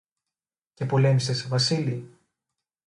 [0.73, 2.17] Και πολέμησες, Βασίλη;